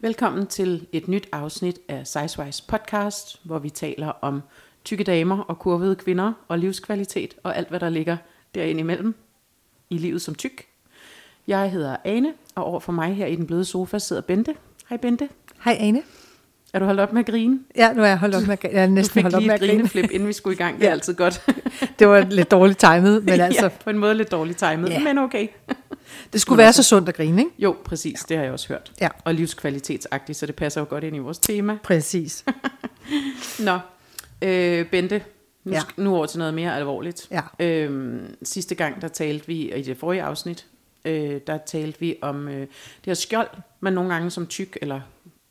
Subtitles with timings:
[0.00, 4.42] Velkommen til et nyt afsnit af Sizewise podcast, hvor vi taler om
[4.84, 8.16] tykke damer og kurvede kvinder og livskvalitet og alt, hvad der ligger
[8.54, 9.14] derinde imellem
[9.90, 10.64] i livet som tyk.
[11.46, 14.54] Jeg hedder Ane, og over for mig her i den bløde sofa sidder Bente.
[14.88, 15.28] Hej Bente.
[15.64, 16.02] Hej Ane.
[16.74, 17.60] Er du holdt op med at grine?
[17.76, 19.42] Ja, nu er jeg holdt op med at, jeg er Du næsten fik holdt op
[19.42, 19.72] med at grine.
[19.72, 20.76] grineflip, inden vi skulle i gang.
[20.76, 20.92] Det er Ja.
[20.92, 21.46] altid godt.
[21.98, 24.98] Det var lidt dårligt timet, men altså, ja, på en måde lidt dårligt timet, Ja.
[25.04, 25.48] men okay.
[26.32, 27.50] Det skulle være så sundt at grine, ikke?
[27.58, 28.92] Jo, præcis, det har jeg også hørt.
[29.00, 29.08] Ja.
[29.24, 31.78] Og livskvalitetsagtigt, så det passer jo godt ind i vores tema.
[31.82, 32.44] Præcis.
[33.60, 33.78] Nå,
[34.42, 35.22] øh, Bente,
[35.64, 35.76] nu, Ja.
[35.76, 36.02] ja.
[36.02, 37.28] nu over til noget mere alvorligt.
[37.30, 37.40] Ja.
[37.60, 40.66] Øhm, sidste gang, der talte vi, i det forrige afsnit,
[41.04, 42.68] øh, der talte vi om øh, det
[43.06, 43.48] her skjold,
[43.80, 45.00] man nogle gange som tyk, eller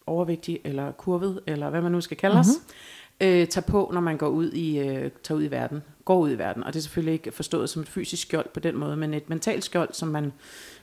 [0.08, 3.28] overvægtig, eller kurvet, eller hvad man nu skal kalde os, Mhm.
[3.28, 6.32] øh, tager på, når man går ud i, øh, tager ud i verden, går ud
[6.32, 6.64] i verden.
[6.64, 9.30] Og det er selvfølgelig ikke forstået som et fysisk skjold på den måde, men et
[9.30, 10.34] mentalt skjold, som man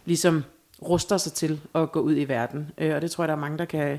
[0.05, 0.45] ligesom
[0.83, 2.70] ruster sig til at gå ud i verden.
[2.78, 3.98] Øh, og det tror jeg, der er mange, der kan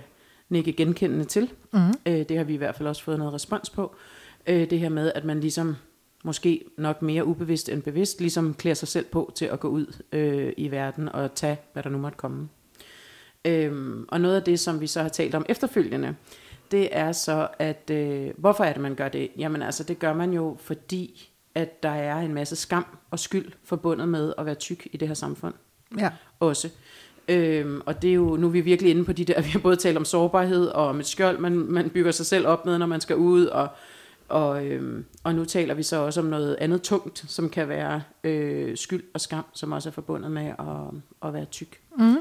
[0.49, 1.51] nikke genkendende til.
[1.73, 1.93] Mm-hmm.
[2.05, 3.95] Øh, det har vi i hvert fald også fået noget respons på.
[4.47, 5.75] Øh, det her med, at man ligesom,
[6.23, 9.95] måske nok mere ubevidst end bevidst, ligesom klæder sig selv på til at gå ud
[10.11, 12.49] øh, i verden og tage, hvad der nu måtte komme.
[13.45, 16.15] Øhm, og noget af det, som vi så har talt om efterfølgende,
[16.71, 19.31] det er så, at øh, hvorfor er det, man gør det?
[19.37, 23.51] Jamen altså, det gør man jo, fordi at der er en masse skam og skyld
[23.63, 25.53] forbundet med at være tyk i det her samfund
[25.99, 26.09] Ja.
[26.39, 26.69] også.
[27.27, 29.59] Øhm, og det er jo, nu er vi virkelig inde på de der, vi har
[29.59, 32.77] både talt om sårbarhed og om et skjold, man, man bygger sig selv op med,
[32.77, 33.67] når man skal ud, og,
[34.29, 38.01] og, øhm, og nu taler vi så også om noget andet tungt, som kan være
[38.23, 41.79] øh, skyld og skam, som også er forbundet med at, at være tyk.
[41.97, 42.17] Mm-hmm.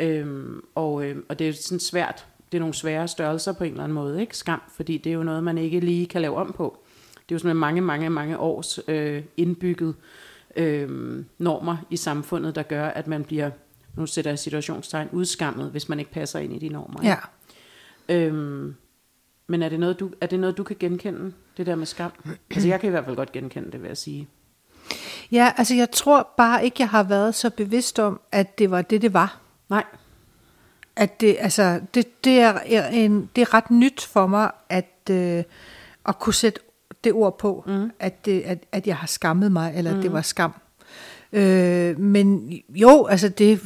[0.00, 3.70] Øhm, og, øhm, og det er sådan svært, det er nogle svære størrelser på en
[3.70, 4.36] eller anden måde, ikke?
[4.36, 6.78] Skam, fordi det er jo noget, man ikke lige kan lave om på.
[7.14, 9.94] Det er jo sådan mange, mange, mange års øh, indbygget
[10.56, 13.50] øh, normer i samfundet, der gør, at man bliver,
[13.96, 17.00] nu sætter jeg situationstegn, udskammet, hvis man ikke passer ind i de normer.
[17.00, 17.16] ikke?
[18.08, 18.26] Ja.
[18.26, 18.74] Øhm,
[19.46, 22.12] men er det, noget, du, er det noget, du kan genkende, det der med skam?
[22.50, 24.28] Altså jeg kan i hvert fald godt genkende det, vil jeg sige.
[25.32, 28.82] ja, altså jeg tror bare ikke, jeg har været så bevidst om, at det var
[28.82, 29.40] det, det var.
[29.68, 29.84] Nej,
[30.96, 35.44] At det, altså, det, det, er, en, det er ret nyt for mig, at, øh,
[36.08, 36.60] at kunne sætte
[37.04, 37.90] det ord på, mm.
[38.00, 39.98] at, det, at, at jeg har skammet mig, eller mm.
[39.98, 40.54] at det var skam.
[41.32, 43.60] Øh, men jo, altså det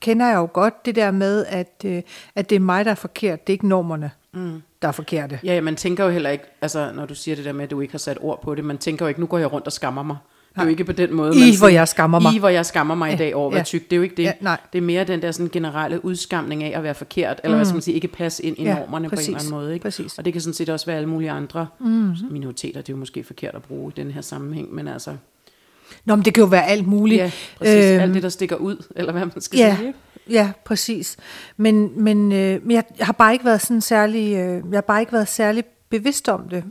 [0.00, 2.02] kender jeg jo godt, det der med, at, øh,
[2.34, 4.62] at det er mig, der er forkert, det er ikke normerne, mm.
[4.82, 5.40] der er forkerte.
[5.44, 7.70] Ja, ja, man tænker jo heller ikke, altså når du siger det der med, at
[7.70, 9.66] du ikke har sat ord på det, man tænker jo ikke, nu går jeg rundt
[9.66, 10.16] og skammer mig.
[10.54, 11.36] Det er jo ikke på den måde.
[11.36, 12.34] I, man hvor jeg skammer mig.
[12.34, 13.64] I, hvor jeg skammer mig i dag over at være Ja.
[13.64, 13.84] tyk.
[13.84, 14.22] Det er jo ikke det.
[14.22, 14.58] Ja, nej.
[14.72, 17.74] Det er mere den der sådan generelle udskamning af at være forkert, eller hvad skal
[17.74, 19.28] man sige, ikke passe ind i Ja, normerne på en præcis.
[19.28, 19.74] eller anden måde.
[19.74, 19.82] Ikke?
[19.82, 20.18] Præcis.
[20.18, 22.14] Og det kan sådan set også være alle mulige andre mm-hmm.
[22.30, 22.80] minoriteter.
[22.80, 25.16] Det er jo måske forkert at bruge i den her sammenhæng, men altså,
[26.04, 27.18] Nå, men det kan jo være alt muligt.
[27.18, 27.84] ja, præcis.
[27.84, 29.94] Øhm, Alt det, der stikker ud, eller hvad man skal ja, sige.
[30.30, 31.16] Ja, præcis.
[31.56, 35.12] Men, men, øh, jeg har bare ikke været sådan særlig, øh, jeg har bare ikke
[35.12, 36.64] været særlig bevidst om det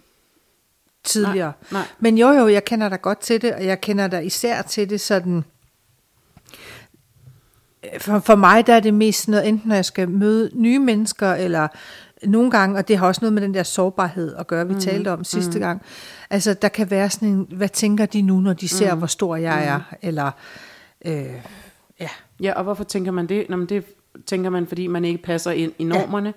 [1.03, 1.53] tidligere.
[1.71, 1.87] Nej, nej.
[1.99, 4.89] Men jo, jo, jeg kender dig godt til det, og jeg kender dig især til
[4.89, 5.43] det sådan...
[7.99, 11.33] For, for mig der er det mest noget, enten når jeg skal møde nye mennesker,
[11.33, 11.67] eller
[12.23, 14.79] nogle gange, og det har også noget med den der sårbarhed at gøre, vi mm,
[14.79, 15.59] talte om sidste mm.
[15.59, 15.81] gang.
[16.29, 19.07] Altså, der kan være sådan en, hvad tænker de nu, når de ser, mm, hvor
[19.07, 19.95] stor jeg er?
[20.01, 20.31] Eller,
[21.05, 21.33] øh,
[21.99, 22.09] ja,
[22.43, 23.49] Ja, og hvorfor tænker man det?
[23.49, 23.85] Nå, men det
[24.25, 26.33] tænker man, fordi man ikke passer ind i normerne.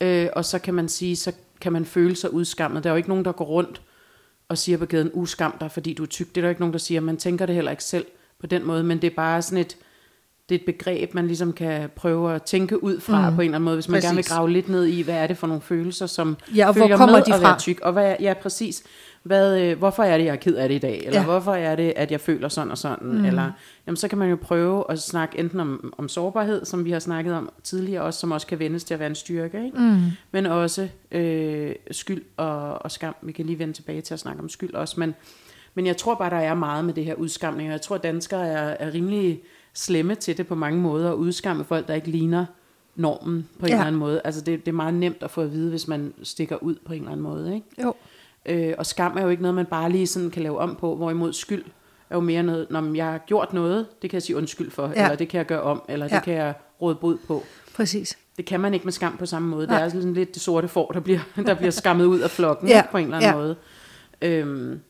[0.00, 0.24] Ja.
[0.24, 2.84] Øh, og så kan man sige, så kan man føle sig udskammet.
[2.84, 3.82] Der er jo ikke nogen, der går rundt
[4.52, 6.28] og siger på gaden, uh, uskam dig, fordi du er tyk.
[6.28, 7.00] Det er der ikke nogen, der siger.
[7.00, 8.06] Man tænker det heller ikke selv
[8.38, 9.76] på den måde, men det er bare sådan et,
[10.52, 13.36] det er et begreb, man ligesom kan prøve at tænke ud fra mm.
[13.36, 14.08] på en eller anden måde, hvis man Præcis.
[14.08, 16.72] gerne vil grave lidt ned i, hvad er det for nogle følelser, som Ja, og
[16.74, 17.58] hvor følger kommer med de at være fra?
[17.58, 17.80] tyk.
[17.80, 18.82] Og hvad, ja, præcis.
[19.22, 21.02] Hvad, øh, hvorfor er det, jeg er ked af det i dag?
[21.06, 21.24] Eller Ja.
[21.24, 23.08] hvorfor er det, at jeg føler sådan og sådan?
[23.08, 23.24] Mm.
[23.24, 23.50] Eller,
[23.86, 26.98] jamen, så kan man jo prøve at snakke enten om, om sårbarhed, som vi har
[26.98, 29.78] snakket om tidligere, også, som også kan vendes til at være en styrke, ikke?
[29.78, 30.00] Mm.
[30.32, 33.14] men også øh, skyld og, og skam.
[33.22, 35.14] Vi kan lige vende tilbage til at snakke om skyld også, men,
[35.74, 38.02] men jeg tror bare, der er meget med det her udskamning, og jeg tror, at
[38.02, 39.42] danskere er, er rimelig
[39.74, 42.44] slemme til det på mange måder, at udskamme folk, der ikke ligner
[42.96, 43.74] normen på en Ja.
[43.74, 44.20] eller anden måde.
[44.24, 46.92] Altså det, det er meget nemt at få at vide, hvis man stikker ud på
[46.92, 47.66] en eller anden måde, ikke?
[47.82, 47.94] jo.
[48.46, 50.96] Øh, og skam er jo ikke noget, man bare lige sådan kan lave om på,
[50.96, 51.64] hvorimod skyld
[52.10, 54.92] er jo mere noget, når jeg har gjort noget, det kan jeg sige undskyld for,
[54.96, 55.02] ja.
[55.04, 56.14] Eller det kan jeg gøre om, eller ja.
[56.16, 57.42] Det kan jeg råde bod på.
[57.76, 58.18] Præcis.
[58.36, 59.66] Det kan man ikke med skam på samme måde.
[59.66, 59.78] Nej.
[59.78, 62.68] Det er sådan lidt det sorte får, der bliver, der bliver skammet ud af flokken
[62.68, 62.76] Ja.
[62.76, 62.82] ja.
[62.90, 63.36] på en eller anden Ja.
[63.36, 63.56] måde.
[64.22, 64.80] Øhm,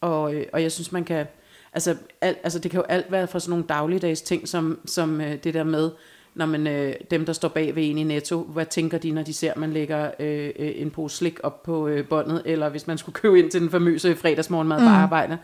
[0.00, 1.26] og, øh, og jeg synes, man kan...
[1.74, 5.20] Altså, alt, altså, det kan jo alt være fra sådan nogle dagligdags ting, som, som
[5.20, 5.90] øh, det der med,
[6.34, 9.22] når man, øh, dem, der står bag ved en i Netto, hvad tænker de, når
[9.22, 12.68] de ser, at man lægger øh, øh, en pose slik op på øh, båndet, eller
[12.68, 14.86] hvis man skulle købe ind til den famøse fredagsmorgenmad mm.
[14.86, 15.38] på arbejde,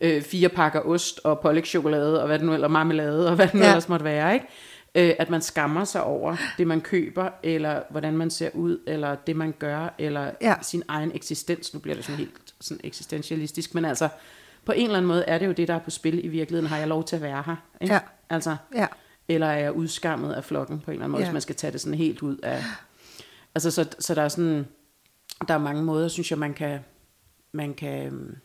[0.00, 3.54] øh, fire pakker ost og pålægschokolade, og hvad det nu eller marmelade, og hvad det
[3.54, 3.68] nu Ja.
[3.68, 4.46] ellers måtte være, ikke?
[4.94, 9.14] Øh, at man skammer sig over det, man køber, eller hvordan man ser ud, eller
[9.14, 10.54] det, man gør, eller ja.
[10.62, 11.74] sin egen eksistens.
[11.74, 14.08] Nu bliver det sådan helt sådan eksistentialistisk, men altså,
[14.66, 16.68] på en eller anden måde er det jo det, der er på spil i virkeligheden.
[16.70, 17.56] Har jeg lov til at være her?
[17.80, 17.94] Ikke?
[17.94, 18.00] Ja.
[18.30, 18.86] Altså, Ja.
[19.28, 21.28] eller er jeg udskammet af flokken på en eller anden måde, Ja.
[21.28, 22.62] hvis man skal tage det sådan helt ud af...
[23.54, 24.66] Altså, så, så der er sådan...
[25.48, 26.80] Der er mange måder, synes jeg, man kan,
[27.52, 28.36] man kan øhm,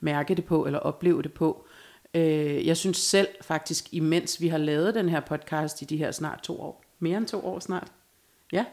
[0.00, 1.66] mærke det på, eller opleve det på.
[2.14, 6.10] Øh, jeg synes selv faktisk, imens vi har lavet den her podcast i de her
[6.12, 7.92] snart to år, mere end to år snart,
[8.52, 8.64] ja,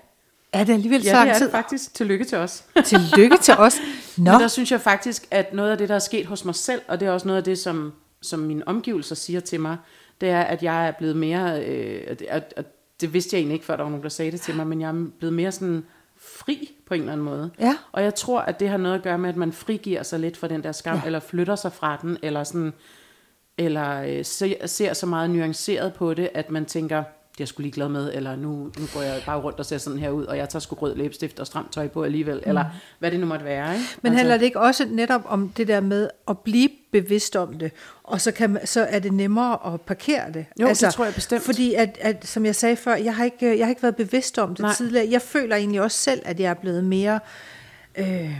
[0.54, 1.46] Er det alligevel så ja det lang er tid?
[1.46, 1.94] det faktisk.
[1.94, 2.64] Tillykke til os.
[2.86, 3.76] Tillykke til os.
[4.18, 6.56] Nå, Men der synes jeg faktisk, at noget af det, der er sket hos mig
[6.56, 9.78] selv, og det er også noget af det, som, som mine omgivelser siger til mig,
[10.22, 12.64] det er, at jeg er blevet mere, øh, og det- og, og
[13.02, 14.82] det vidste jeg egentlig ikke, før der var nogen, der sagde det til mig, men
[14.82, 15.86] jeg er blevet mere sådan
[16.20, 17.52] fri på en eller anden måde.
[17.60, 17.78] Ja.
[17.92, 20.38] Og jeg tror, at det har noget at gøre med, at man frigiver sig lidt
[20.38, 21.02] fra den der skam, ja.
[21.06, 22.74] eller flytter sig fra den, eller sådan,
[23.58, 27.04] eller øh, ser, ser så meget nuanceret på det, at man tænker,
[27.38, 29.78] det er jeg sgu ligeglad med, eller nu, nu går jeg bare rundt og ser
[29.78, 32.50] sådan her ud, og jeg tager sgu rød læbestift og stramt tøj på alligevel, mm.
[32.50, 32.66] eller
[33.00, 33.74] hvad det nu måtte være.
[33.74, 33.86] Ikke?
[34.02, 37.54] Men altså, handler det ikke også netop om det der med at blive bevidst om
[37.54, 37.72] det,
[38.04, 40.46] og så, kan man, så er det nemmere at parkere det?
[40.62, 41.44] Jo, det tror jeg bestemt.
[41.44, 44.38] Fordi, at, at, som jeg sagde før, jeg har ikke, jeg har ikke været bevidst
[44.38, 44.74] om det Nej.
[44.74, 45.08] tidligere.
[45.12, 47.20] Jeg føler egentlig også selv, at jeg er blevet mere...
[47.98, 48.32] Øh,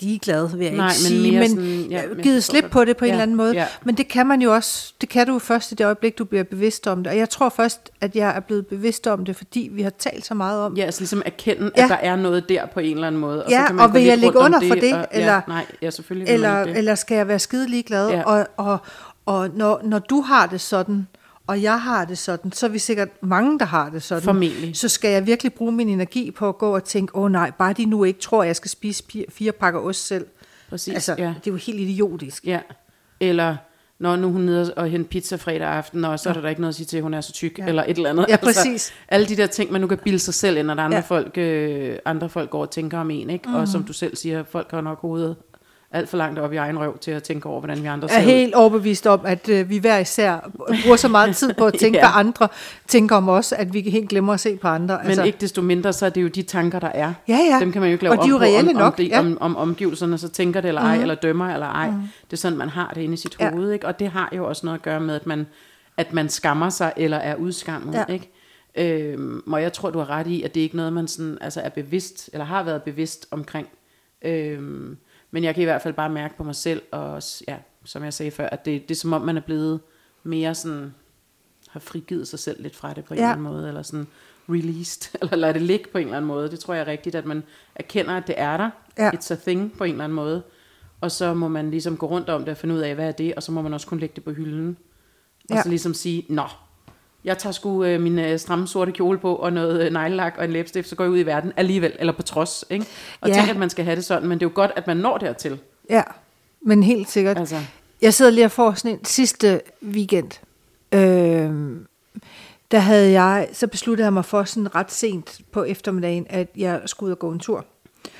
[0.00, 2.70] ligeglad, vil jeg Nej, ikke men sige, men sådan- ja, givet slip det.
[2.70, 3.52] på det på en Ja, eller anden måde.
[3.54, 3.66] ja.
[3.84, 6.24] Men det kan man jo også, det kan du jo først i det øjeblik, du
[6.24, 7.12] bliver bevidst om det.
[7.12, 10.26] Og jeg tror først, at jeg er blevet bevidst om det, fordi vi har talt
[10.26, 11.82] så meget om Ja, altså ligesom erkende, Ja.
[11.84, 13.44] at der er noget der på en eller anden måde.
[13.44, 15.40] Og Ja, så kan man og vil jeg ligge under for det, og, eller- ja,
[15.48, 16.76] nej, ja, selvfølgelig eller, det.
[16.78, 18.08] eller skal jeg være skide ligeglad?
[18.10, 18.22] Ja.
[18.22, 18.78] Og, og,
[19.26, 21.06] og når, når du har det sådan,
[21.46, 24.22] og jeg har det sådan, så er vi sikkert mange, der har det sådan.
[24.22, 24.76] Formentlig.
[24.76, 27.50] Så skal jeg virkelig bruge min energi på at gå og tænke, åh oh, nej,
[27.58, 30.26] bare de nu ikke tror, at jeg skal spise fire, pakker ost selv.
[30.70, 31.34] Præcis, altså, ja.
[31.44, 32.44] det er jo helt idiotisk.
[32.46, 32.60] Ja,
[33.20, 33.56] eller
[33.98, 36.72] når nu hun nede og hente pizza fredag aften, og så er der ikke noget
[36.72, 37.66] at sige til, at hun er så tyk, ja.
[37.66, 38.26] eller et eller andet.
[38.28, 38.92] Ja, præcis.
[39.08, 41.00] alle de der ting, man nu kan bilde sig selv ind, når der andre, Ja.
[41.00, 41.06] ja.
[41.06, 43.48] folk, øh, andre folk går og tænker om en, ikke?
[43.48, 43.54] Mm.
[43.54, 45.36] Og som du selv siger, folk har nok hovedet
[45.92, 48.16] alt for langt op i egen røv til at tænke over, hvordan vi andre Jeg
[48.16, 48.32] er ser ud.
[48.32, 50.50] helt overbevist om, at øh, vi hver især
[50.82, 52.02] bruger så meget tid på at tænke, ja.
[52.04, 52.48] Hvad andre
[52.88, 54.98] tænker om os, at vi helt glemmer at se på andre.
[54.98, 57.12] Men altså, ikke desto mindre, så er det jo de tanker, der er.
[57.28, 57.58] Ja, ja.
[57.60, 59.08] Dem kan man jo ikke lave Og de er jo reelle om, nok, om, det,
[59.08, 59.20] ja.
[59.20, 61.86] om, om omgivelserne så tænker det eller ej, eller dømmer eller ej.
[62.24, 63.50] Det er sådan, man har det inde i sit Ja.
[63.50, 63.86] hoved, ikke?
[63.86, 65.46] Og det har jo også noget at gøre med, at man,
[65.96, 68.12] at man skammer sig, eller er udskammet, Ja.
[68.12, 68.32] ikke?
[68.78, 71.38] Øhm, og jeg tror, du har ret i, at det er ikke noget, man sådan,
[71.40, 73.68] altså er bevidst, eller har været bevidst omkring.
[74.22, 74.96] Øhm,
[75.30, 78.04] men jeg kan i hvert fald bare mærke på mig selv, og også, ja, som
[78.04, 79.80] jeg sagde før, at det, det er som om, man er blevet
[80.22, 80.94] mere sådan,
[81.68, 83.24] har frigivet sig selv lidt fra det på en Ja.
[83.24, 84.06] eller anden måde, eller sådan
[84.48, 86.50] released, eller lader det ligge på en eller anden måde.
[86.50, 87.42] Det tror jeg er rigtigt, at man
[87.74, 88.70] erkender, at det er der.
[88.98, 89.10] Ja.
[89.10, 90.42] It's a thing på en eller anden måde.
[91.00, 93.12] Og så må man ligesom gå rundt om det og finde ud af, hvad er
[93.12, 94.76] det, og så må man også kunne lægge det på hylden.
[95.50, 95.62] Og Ja.
[95.62, 96.42] så ligesom sige, nå,
[97.26, 100.44] jeg tager sgu øh, min øh, stramme sorte kjole på, og noget øh, neglelak og
[100.44, 102.64] en læbestift, så går jeg ud i verden alligevel, eller på trods.
[102.70, 102.86] Ikke?
[103.20, 103.34] Og Ja.
[103.34, 105.18] tænker, at man skal have det sådan, men det er jo godt, at man når
[105.18, 105.58] dertil.
[105.90, 106.02] Ja,
[106.62, 107.38] men helt sikkert.
[107.38, 107.56] Altså,
[108.02, 110.30] Jeg sidder lige og får sådan en sidste weekend.
[110.92, 111.50] Øh,
[112.70, 116.80] der havde jeg, så besluttede jeg mig for sådan ret sent på eftermiddagen, at jeg
[116.86, 117.64] skulle ud og gå en tur.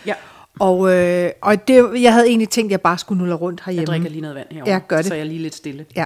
[0.07, 0.15] ja,
[0.61, 3.81] Og, øh, og det, jeg havde egentlig tænkt, at jeg bare skulle nulle rundt herhjemme.
[3.81, 5.07] jeg drikker lige noget vand herovre, Ja, gør det.
[5.07, 5.87] så er jeg lige lidt stille.
[5.97, 6.05] Ja.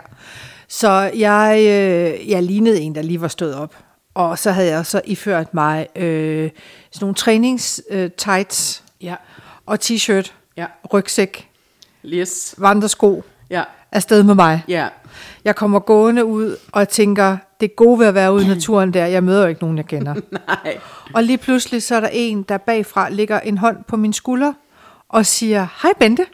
[0.72, 3.76] Så jeg, øh, jeg lignede en, der lige var stået op.
[4.14, 6.50] Og så havde jeg så iført mig øh,
[6.90, 9.14] sådan nogle trænings øh, tights Ja,
[9.66, 11.48] og t-shirt, ja, rygsæk,
[12.04, 14.64] yes, vandresko ja, afsted med mig.
[14.68, 14.88] ja,
[15.44, 18.94] Jeg kommer gående ud og tænker, det er gode ved at være ude i naturen
[18.94, 19.06] der.
[19.06, 20.14] Jeg møder jo ikke nogen, jeg kender.
[20.64, 20.78] nej,
[21.14, 24.52] Og lige pludselig så er der en, der bagfra lægger en hånd på min skulder
[25.08, 26.26] og siger, hej Bente.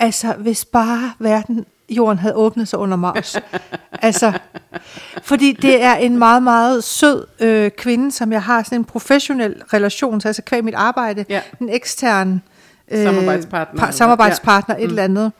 [0.00, 3.40] Altså, hvis bare verden, jorden havde åbnet sig under mig også.
[3.92, 4.32] altså,
[5.22, 9.62] fordi det er en meget, meget sød øh, kvinde, som jeg har sådan en professionel
[9.72, 11.40] relation til, altså kvæg mit arbejde, Ja.
[11.60, 12.42] en ekstern
[12.90, 14.84] øh, Samarbejdspartner, par, samarbejdspartner, ja.
[14.84, 15.32] et eller andet,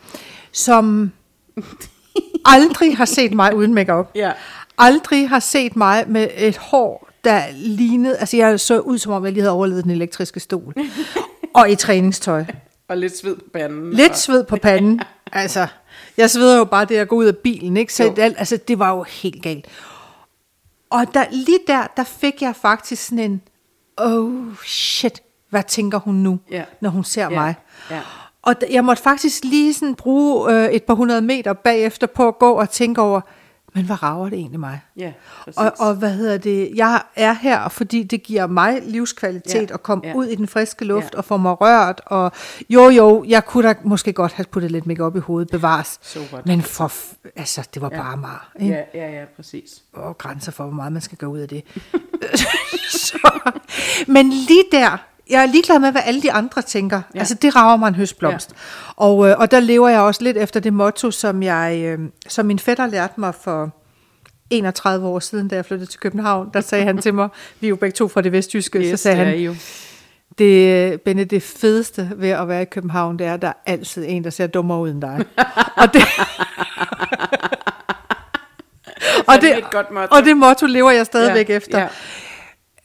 [0.52, 1.12] som
[2.44, 4.32] aldrig har set mig uden makeup ja,
[4.78, 8.16] aldrig har set mig med et hår, der lignede...
[8.16, 10.74] Altså, jeg så ud, som om jeg lige havde overlevet den elektriske stol.
[11.54, 12.44] og i træningstøj.
[12.90, 13.90] Og lidt sved på panden.
[13.92, 15.00] Lidt og, sved på panden.
[15.32, 15.66] Altså,
[16.16, 17.94] jeg sveder jo bare det at gå ud af bilen, ikke?
[17.94, 19.66] Så det, altså, det var jo helt galt.
[20.90, 23.42] Og der, lige der, der fik jeg faktisk sådan en...
[23.96, 24.32] Oh,
[24.66, 26.64] shit, hvad tænker hun nu, Ja.
[26.80, 27.54] når hun ser Ja, mig?
[27.90, 28.00] ja.
[28.42, 32.38] Og jeg måtte faktisk lige sådan bruge øh, et par hundrede meter bagefter på at
[32.38, 33.20] gå og tænke over,
[33.74, 34.80] Men hvad rager det egentlig mig?
[34.96, 35.12] Ja,
[35.44, 35.58] præcis.
[35.58, 36.70] Og, og hvad hedder det?
[36.74, 40.14] Jeg er her, fordi det giver mig livskvalitet Ja, at komme ja.
[40.14, 41.18] ud i den friske luft Ja.
[41.18, 42.00] og få mig rørt.
[42.06, 42.32] Og
[42.70, 45.98] jo, jo, jeg kunne da måske godt have puttet lidt make op i hovedet, bevares.
[46.02, 46.20] So?
[46.44, 46.92] Men for,
[47.36, 48.02] altså, det var Ja.
[48.02, 48.38] bare meget.
[48.60, 48.74] Ikke?
[48.74, 49.82] ja, ja, ja, præcis.
[49.92, 51.62] og grænser for, hvor meget man skal gå ud af det.
[53.06, 53.18] så,
[54.08, 54.96] men lige der,
[55.30, 57.02] jeg er ligeglad med, hvad alle de andre tænker.
[57.14, 57.18] Ja.
[57.18, 58.50] Altså, det rager mig en høstblomst.
[58.50, 58.56] Ja.
[58.96, 62.46] Og, øh, og der lever jeg også lidt efter det motto, som, jeg, øh, som
[62.46, 63.70] min fætter lærte mig for
[64.50, 66.50] 31 år siden, da jeg flyttede til København.
[66.54, 67.28] Der sagde han til mig,
[67.60, 69.54] vi er jo begge to fra det vestjyske, yes, så sagde det er han, jo.
[70.38, 74.04] det, Benne, det fedeste ved at være i København, det er, at der er altid
[74.08, 75.24] en, der ser dummere ud end dig.
[75.76, 76.02] og det,
[79.28, 81.78] og, det det, og det motto lever jeg stadigvæk Ja, efter.
[81.78, 81.88] ja.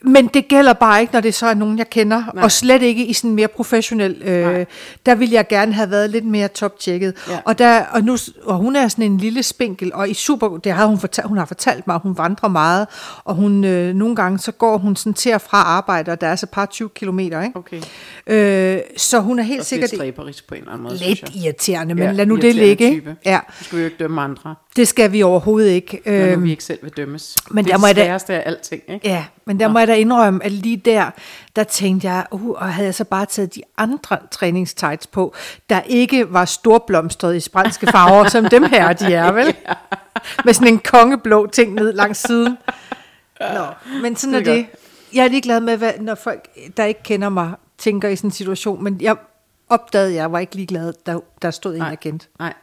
[0.06, 2.44] Men det gælder bare ikke, når det så er nogen, jeg kender, Nej.
[2.44, 4.22] Og slet ikke i sådan mere professionel.
[4.26, 4.66] Øh, Nej.
[5.06, 7.14] der ville jeg gerne have været lidt mere toptjekket.
[7.30, 7.40] Ja.
[7.46, 10.72] Og, der, og, nu, og hun er sådan en lille spinkel, og i super, det
[10.72, 12.88] har hun, fortalt, hun har fortalt mig, at hun vandrer meget,
[13.24, 16.28] og hun, øh, nogle gange så går hun sådan til og fra arbejde, og der
[16.28, 17.42] er så par 20 kilometer.
[17.42, 17.58] Ikke?
[17.60, 17.82] Okay.
[18.28, 21.36] Øh, så hun er helt Og sikkert lidt stræberisk på en eller anden måde, lidt
[21.36, 22.92] irriterende, men Ja, lad nu det ligge.
[22.92, 23.16] Type.
[23.26, 26.02] Ja, Nu skal vi jo ikke dømme andre, det skal vi overhovedet ikke.
[26.06, 27.38] når nu Øhm, vi ikke selv vil dømmes.
[27.52, 29.08] men det der er må det da- sværeste af alting, ikke?
[29.08, 31.12] Ja, men der må jeg da indrømme, at lige der,
[31.56, 35.34] der tænkte jeg, uh, og havde jeg så bare taget de andre træningstights på,
[35.70, 39.56] der ikke var storblomstret i sprænske farver, som dem her, de er, vel?
[40.46, 42.58] Med sådan en kongeblå ting ned langs siden.
[43.40, 43.66] Nå,
[44.02, 44.66] men sådan er Det er det.
[45.14, 48.32] Jeg er ligeglad med, hvad, når folk, der ikke kender mig, tænker i sådan en
[48.32, 49.16] situation, men jeg
[49.70, 51.96] opdagede, jeg var ikke ligeglad, der, der stod en, Nej.
[51.96, 52.28] kendte.
[52.40, 52.54] Nej.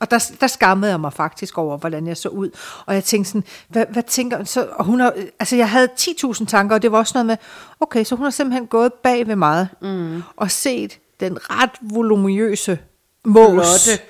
[0.00, 2.50] Og der, der skammede jeg mig faktisk over, hvordan jeg så ud.
[2.86, 6.46] Og jeg tænkte sådan, hvad, hvad tænker så, og hun har, altså jeg havde 10.000
[6.46, 7.36] tanker, og det var også noget med,
[7.80, 10.22] okay, så hun har simpelthen gået bag ved mig, mm.
[10.36, 12.78] og set den ret voluminøse
[13.24, 14.04] mås, Flotte.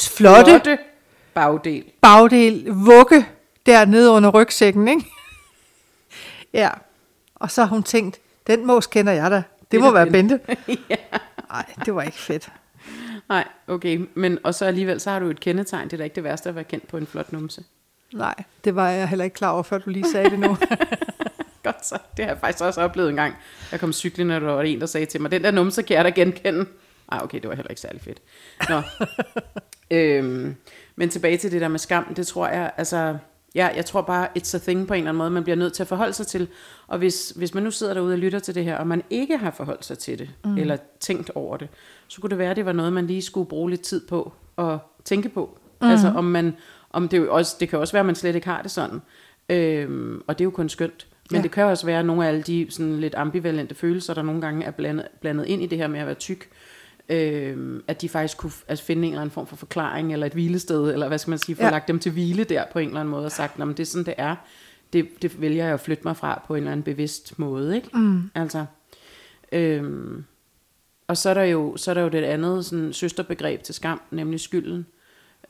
[0.00, 0.78] flotte, flotte
[1.34, 1.84] bagdel.
[2.02, 3.26] bagdel, vugge
[3.66, 5.06] dernede under rygsækken, ikke?
[6.62, 6.70] ja,
[7.34, 9.36] og så har hun tænkt, den mås kender jeg da.
[9.36, 10.40] Det, det må være Bente."
[11.50, 12.48] Nej, det var ikke fedt.
[13.32, 14.06] Nej, okay.
[14.14, 15.84] Men, og så alligevel, så har du et kendetegn.
[15.84, 17.64] Det er da ikke det værste at være kendt på en flot numse.
[18.12, 18.34] Nej,
[18.64, 20.48] det var jeg heller ikke klar over, før du lige sagde det nu.
[21.62, 21.98] Godt så.
[22.16, 23.34] Det har jeg faktisk også oplevet en gang.
[23.72, 25.96] Jeg kom cyklende, og der var en, der sagde til mig, den der numse kan
[25.96, 26.66] jeg da genkende.
[27.12, 28.22] Ej, okay, det var heller ikke særlig fedt.
[28.68, 28.82] Nå.
[29.96, 30.56] øhm,
[30.96, 33.16] men tilbage til det der med skam, det tror jeg, altså,
[33.54, 35.72] ja, jeg tror bare, it's a thing på en eller anden måde, man bliver nødt
[35.72, 36.48] til at forholde sig til.
[36.86, 39.38] Og hvis, hvis man nu sidder derude og lytter til det her, og man ikke
[39.38, 40.58] har forholdt sig til det, mm.
[40.58, 41.68] eller tænkt over det,
[42.08, 44.32] så kunne det være, at det var noget, man lige skulle bruge lidt tid på
[44.58, 45.58] at tænke på.
[45.80, 45.88] Mm.
[45.88, 46.56] Altså om man,
[46.90, 49.02] om det, jo også, det kan også være, at man slet ikke har det sådan.
[49.48, 51.06] Øhm, og det er jo kun skønt.
[51.30, 51.38] Men Ja.
[51.38, 51.42] ja.
[51.42, 54.40] det kan også være, at nogle af alle de sådan lidt ambivalente følelser, der nogle
[54.40, 56.48] gange er blandet, blandet ind i det her med at være tyk,
[57.08, 60.32] øhm, at de faktisk kunne altså finde en eller anden form for forklaring, eller et
[60.32, 61.70] hvilested, eller hvad skal man sige, få Ja.
[61.70, 63.82] lagt dem til hvile der på en eller anden måde, og sagt, "Nå, men det
[63.82, 64.36] er sådan, det er.
[64.92, 67.88] Det, det vælger jeg at flytte mig fra på en eller anden bevidst måde, ikke?
[67.98, 68.30] Mm.
[68.34, 68.64] Altså,
[69.52, 70.24] øhm,
[71.08, 74.00] og så er der jo, så er der jo det andet sådan, søsterbegreb til skam,
[74.10, 74.86] nemlig skylden.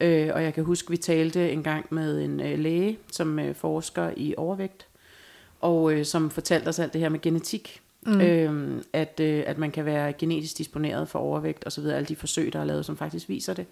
[0.00, 3.54] Øh, og jeg kan huske, vi talte en gang med en øh, læge, som øh,
[3.54, 4.87] forsker i overvægt,
[5.61, 7.82] og øh, som fortalte os alt det her med genetik.
[8.06, 8.21] Mm.
[8.21, 12.06] Øh, at, øh, at man kan være genetisk disponeret for overvægt og så videre, alle
[12.06, 13.66] de forsøg, der er lavet, som faktisk viser det.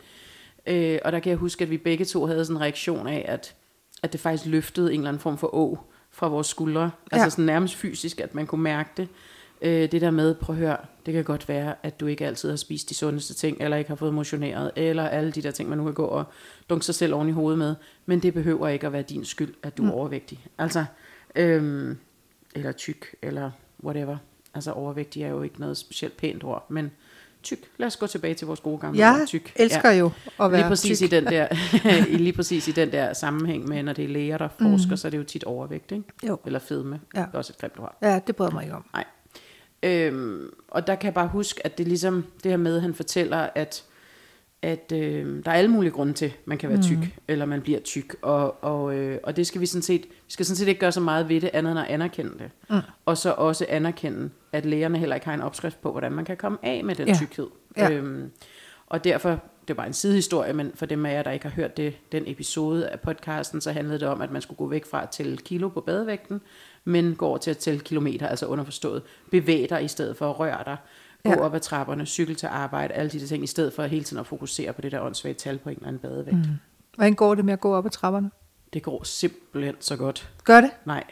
[0.67, 3.25] Øh, og der kan jeg huske, at vi begge to havde sådan en reaktion af,
[3.29, 3.55] at,
[4.03, 5.79] at det faktisk løftede en eller anden form for å
[6.11, 6.81] fra vores skuldre.
[6.83, 6.89] Ja.
[7.13, 9.09] Altså sådan nærmest fysisk, at man kunne mærke det.
[9.63, 12.49] Øh, det der med, prøv at høre, det kan godt være, at du ikke altid
[12.49, 15.69] har spist de sundeste ting, eller ikke har fået motioneret, eller alle de der ting,
[15.69, 16.25] man nu kan gå og
[16.71, 17.75] dunke sig selv oven i hovedet med.
[18.07, 20.47] Men det behøver ikke at være din skyld, at du er overvægtig.
[20.59, 20.85] Altså,
[21.37, 21.99] øhm,
[22.55, 23.51] eller tyk, eller
[23.85, 24.17] whatever.
[24.55, 26.91] Altså overvægtig er jo ikke noget specielt pænt ord, men
[27.43, 27.59] tyk.
[27.79, 29.53] Lad os gå tilbage til vores gode gamle Jeg ord, tyk.
[29.57, 30.11] elsker jo
[30.41, 31.07] at være Lige præcis, tyk.
[31.07, 31.49] i den der,
[32.17, 34.97] lige præcis i den der sammenhæng med, når det er læger, der forsker, mm.
[34.97, 36.05] så er det jo tit overvægt, ikke?
[36.27, 36.39] Jo.
[36.47, 37.01] Eller fedme.
[37.15, 37.21] Ja.
[37.21, 37.97] Det er også et grimt ord.
[38.03, 38.85] Ja, det bryder mig ikke om.
[38.93, 39.05] Nej.
[39.83, 42.95] Øhm, og der kan jeg bare huske, at det ligesom det her med, at han
[42.95, 43.85] fortæller, at,
[44.63, 47.07] at øh, der er alle mulige grunde til, man kan være tyk, mm.
[47.29, 48.17] eller man bliver tyk.
[48.23, 50.93] Og, og, øh, og det skal vi sådan set, vi skal sådan set ikke gøre
[50.93, 52.51] så meget ved det, andet end at anerkende det.
[52.71, 52.77] Mm.
[53.07, 56.37] Og så også anerkende, at lægerne heller ikke har en opskrift på, hvordan man kan
[56.37, 57.15] komme af med den Ja.
[57.15, 57.47] tykkhed.
[57.77, 57.91] Ja.
[57.91, 58.31] Øhm,
[58.87, 59.39] og derfor,
[59.69, 62.23] det var en sidehistorie, men for dem af jer, der ikke har hørt det, den
[62.27, 65.37] episode af podcasten, så handlede det om, at man skulle gå væk fra at tælle
[65.37, 66.41] kilo på badevægten,
[66.85, 69.03] men gå over til at tælle kilometer, altså underforstået.
[69.31, 70.77] Bevæg dig i stedet for at røre dig.
[71.25, 71.41] Gå Ja.
[71.41, 74.21] op ad trapperne, cykel til arbejde, alle de der ting, i stedet for hele tiden
[74.21, 76.37] at fokusere på det der åndssvage tal på en eller anden badevægt.
[76.37, 76.45] Mm.
[76.95, 78.31] Hvordan går det med at gå op ad trapperne?
[78.73, 80.31] Det går simpelthen så godt.
[80.45, 80.71] Gør det?
[80.85, 81.05] Nej,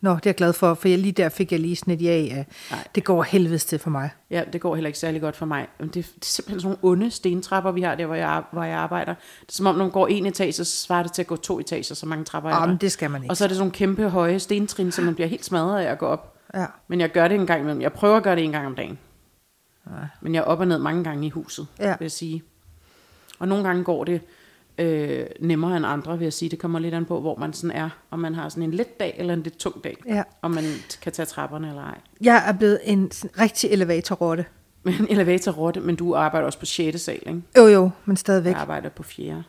[0.00, 2.02] Nå, det er jeg glad for, for jeg, lige der fik jeg lige sådan et
[2.02, 2.46] ja af.
[2.70, 2.88] Nej.
[2.94, 4.10] Det går helvedes til for mig.
[4.30, 5.66] Ja, det går heller ikke særlig godt for mig.
[5.78, 8.62] Men Det, det er simpelthen sådan nogle onde stentrapper, vi har der, hvor jeg, hvor
[8.64, 9.14] jeg arbejder.
[9.40, 11.36] Det er som om, når man går en etage, så svarer det til at gå
[11.36, 12.78] to etager, så mange trapper er Ah, der.
[12.78, 13.32] det skal man ikke.
[13.32, 15.90] Og så er det sådan nogle kæmpe høje stentrin, så man bliver helt smadret af
[15.92, 16.36] at gå op.
[16.54, 16.66] Ja.
[16.88, 17.82] Men jeg gør det en gang imellem.
[17.82, 18.98] Jeg prøver at gøre det en gang om dagen.
[20.20, 21.88] Men jeg er op og ned mange gange i huset, Ja.
[21.98, 22.42] vil jeg sige.
[23.38, 24.20] Og nogle gange går det
[24.78, 26.48] øh, nemmere end andre, vil jeg sige.
[26.48, 27.90] Det kommer lidt an på, hvor man sådan er.
[28.10, 29.96] Om man har sådan en let dag eller en lidt tung dag.
[30.06, 30.22] Ja.
[30.42, 30.64] Om man
[31.02, 31.98] kan tage trapperne eller ej.
[32.20, 33.10] Jeg er blevet en
[33.40, 34.44] rigtig elevatorrotte.
[34.86, 37.00] En elevatorrotte, men du arbejder også på 6.
[37.00, 37.42] sal, ikke?
[37.56, 38.52] Jo, jo, men stadigvæk.
[38.52, 39.42] Jeg arbejder på 4.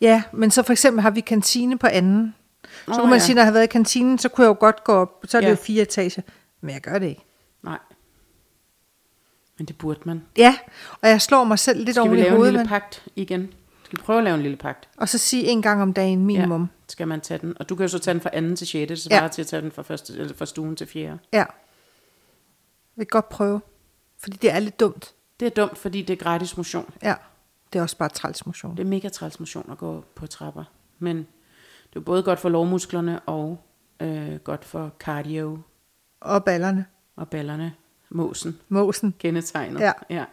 [0.00, 2.34] Ja, men så for eksempel har vi kantine på anden.
[2.64, 3.24] Så Åh, kunne man ja.
[3.24, 5.24] sige, når jeg har været i kantinen, så kunne jeg jo godt gå op.
[5.24, 5.50] Så er det Ja.
[5.50, 6.22] jo fire etager.
[6.60, 7.24] Men jeg gør det ikke.
[9.62, 10.22] Men det burde man.
[10.36, 10.56] Ja,
[11.02, 12.52] og jeg slår mig selv lidt Skal vi oven i lave en hovedet.
[12.54, 13.52] lille pagt igen?
[13.84, 14.88] Skal vi prøve at lave en lille pagt?
[14.96, 16.60] og så sige en gang om dagen minimum.
[16.62, 17.54] Ja, skal man tage den.
[17.60, 18.88] Og du kan jo så tage den fra anden til 6.
[18.88, 19.18] Det Ja.
[19.18, 21.18] svarer til at tage den fra, første, eller fra stuen til 4.
[21.32, 21.38] Ja.
[21.38, 21.46] Jeg
[22.96, 23.60] vil godt prøve.
[24.18, 25.14] Fordi det er lidt dumt.
[25.40, 26.94] Det er dumt, fordi det er gratis motion.
[27.02, 27.14] Ja.
[27.72, 28.76] Det er også bare træls motion.
[28.76, 30.64] Det er mega træls motion at gå på trapper.
[30.98, 31.16] Men
[31.90, 33.60] det er både godt for lovmusklerne og
[34.00, 35.58] øh, godt for cardio
[36.20, 36.84] Og ballerne.
[37.16, 37.72] og ballerne.
[38.14, 38.58] Måsen.
[38.68, 39.14] Måsen.
[39.18, 39.80] Kendetegnet.
[39.80, 39.92] Ja.
[40.10, 40.24] ja.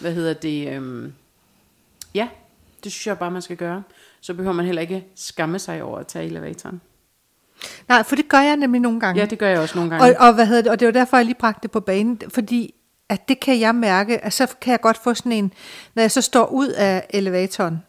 [0.00, 0.68] Hvad hedder det?
[0.68, 1.12] Øhm,
[2.14, 2.28] ja,
[2.84, 3.82] det synes jeg bare, man skal gøre.
[4.20, 6.80] Så behøver man heller ikke skamme sig over at tage elevatoren.
[7.88, 9.20] Nej, for det gør jeg nemlig nogle gange.
[9.20, 10.20] Ja, det gør jeg også nogle gange.
[10.20, 10.72] Og, og, hvad hedder det?
[10.72, 12.74] og det var derfor, jeg lige bragte det på banen, fordi
[13.08, 15.52] at det kan jeg mærke, at så kan jeg godt få sådan en,
[15.94, 17.82] når jeg så står ud af elevatoren.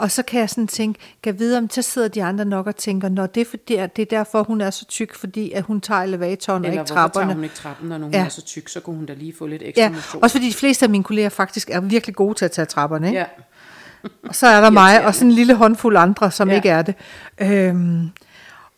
[0.00, 2.76] Og så kan jeg sådan tænke, kan vide, om så sidder de andre nok og
[2.76, 5.80] tænker, når det er, fordi, det er derfor, hun er så tyk, fordi at hun
[5.80, 7.34] tager elevatoren og Eller ikke hvorfor tager trapperne.
[7.34, 8.24] hun ikke trappen, når hun Ja.
[8.24, 10.22] er så tyk, så kunne hun da lige få lidt ekstra Ja, motion.
[10.22, 13.06] også fordi de fleste af mine kolleger faktisk er virkelig gode til at tage trapperne.
[13.06, 13.18] Ikke?
[13.18, 13.24] Ja.
[14.28, 16.54] Og så er der mig og sådan en lille håndfuld andre, som Ja.
[16.54, 16.58] ja.
[16.58, 16.94] ikke er det.
[17.40, 18.10] Øhm,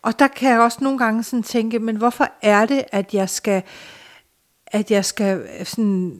[0.01, 3.29] og der kan jeg også nogle gange sådan tænke, men hvorfor er det, at jeg
[3.29, 3.61] skal,
[4.67, 6.19] at jeg skal øh, sådan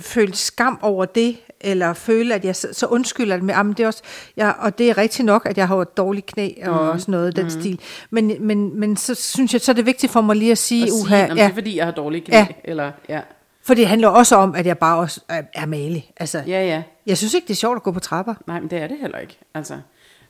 [0.00, 3.86] føle skam over det, eller føle, at jeg så, undskylder det med, jamen det er
[3.86, 4.02] også,
[4.36, 7.00] jeg, og det er rigtigt nok, at jeg har et dårligt knæ og Mhm.
[7.00, 7.80] sådan noget den stil.
[8.10, 10.90] Men, men, men så synes jeg, så er det vigtigt for mig lige at sige,
[10.90, 12.36] sige, uha, "Nå, men det ja, er fordi, jeg har dårlige knæ.
[12.36, 12.46] Ja.
[12.64, 13.20] Eller, ja.
[13.64, 16.10] for det handler også om, at jeg bare også er, er malig.
[16.16, 16.82] Altså, ja, ja.
[17.06, 18.34] jeg synes ikke, det er sjovt at gå på trapper.
[18.46, 19.38] Nej, men det er det heller ikke.
[19.54, 19.78] Altså,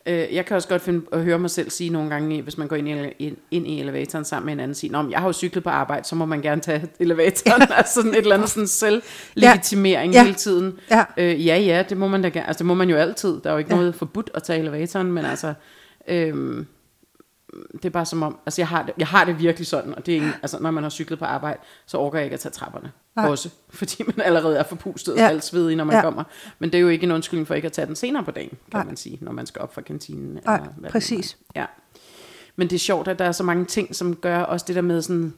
[0.06, 2.68] øh, jeg kan også godt finde at høre mig selv sige nogle gange, hvis man
[2.68, 5.26] går ind i, ind, ind i elevatoren sammen med en anden, sige, Nå, jeg har
[5.26, 7.62] jo cyklet på arbejde, så må man gerne tage elevatoren.
[7.62, 10.18] altså sådan et eller andet sådan selvlegitimering Ja.
[10.18, 10.24] ja.
[10.24, 10.78] hele tiden.
[10.90, 11.04] Ja.
[11.16, 12.46] Øh, ja, ja, det må man da gerne.
[12.46, 13.40] Altså, det må man jo altid.
[13.44, 13.76] Der er jo ikke ja.
[13.76, 15.54] noget forbudt at tage elevatoren, men altså...
[16.08, 16.64] Øh,
[17.72, 20.06] det er bare som om, altså jeg har det, jeg har det virkelig sådan, og
[20.06, 22.40] det er ikke, altså når man har cyklet på arbejde, så orker jeg ikke at
[22.40, 23.28] tage trapperne Nej.
[23.28, 25.26] også, fordi man allerede er forpustet og Ja.
[25.26, 26.02] halvsvedig, når man Ja.
[26.02, 26.24] kommer.
[26.58, 28.48] Men det er jo ikke en undskyldning for ikke at tage den senere på dagen,
[28.50, 28.84] kan Nej.
[28.84, 30.38] man sige, når man skal op fra kantinen.
[30.44, 30.90] Nej, eller hvad det er.
[30.90, 31.36] præcis.
[31.56, 31.64] Ja.
[32.56, 34.82] Men det er sjovt, at der er så mange ting, som gør også det der
[34.82, 35.34] med sådan,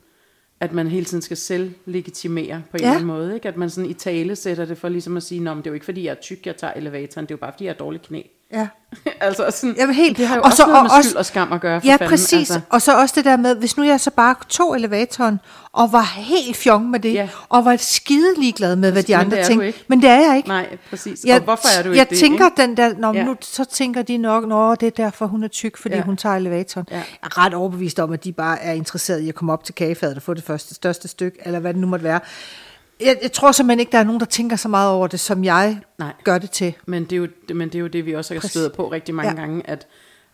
[0.61, 2.87] at man hele tiden skal selv legitimere på en Ja.
[2.87, 3.35] eller anden måde.
[3.35, 3.49] Ikke?
[3.49, 5.71] At man sådan i tale sætter det for ligesom at sige, Nå, men det er
[5.71, 7.73] jo ikke fordi, jeg er tyk, jeg tager elevatoren, det er jo bare fordi, jeg
[7.73, 8.23] har dårlige knæ.
[8.53, 8.67] Ja.
[9.21, 10.19] altså sådan, Jamen helt.
[10.19, 11.81] det har jo Og også så- noget med og også- skyld og skam at gøre,
[11.81, 12.09] for Ja, fanden.
[12.09, 12.33] præcis.
[12.51, 15.41] Altså, Og så også det der med, hvis nu jeg så bare tog elevatoren,
[15.73, 17.29] og var helt fjong med det, Ja.
[17.49, 19.75] og var skide ligeglad med, hvad de Men andre tænkte.
[19.89, 20.49] Men det er jeg ikke.
[20.49, 21.25] nej, præcis.
[21.25, 22.19] Jeg, og hvorfor er du jeg ikke det?
[22.19, 22.63] tænker ikke?
[22.63, 23.25] den der, når Ja.
[23.25, 26.03] nu, så tænker de nok, nå, det er derfor, hun er tyk, fordi ja.
[26.03, 26.87] hun tager elevatoren.
[26.91, 26.97] Ja.
[26.97, 29.75] Jeg er ret overbevist om, at de bare er interesseret i at komme op til
[29.75, 32.21] kagefadet og få det første, største stykke, eller hvad det nu måtte være.
[33.01, 35.45] Jeg, jeg tror simpelthen ikke, der er nogen, der tænker så meget over det, som
[35.45, 36.13] jeg Nej.
[36.25, 36.75] gør det til.
[36.87, 39.15] Men det, er jo, men det er jo det, vi også har stødt på rigtig
[39.15, 39.41] mange Ja.
[39.41, 39.87] gange, at,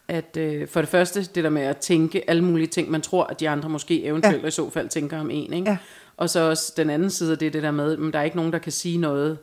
[0.09, 3.25] at øh, for det første, det der med at tænke alle mulige ting, man tror,
[3.25, 4.49] at de andre måske eventuelt ja.
[4.49, 5.71] i så fald tænker om en, ikke?
[5.71, 5.77] Ja.
[6.17, 8.53] Og så også den anden side det, det der med, at der er ikke nogen,
[8.53, 9.39] der kan sige noget